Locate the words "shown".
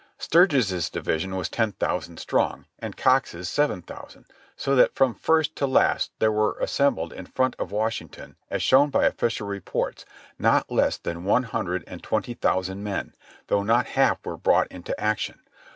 8.63-8.89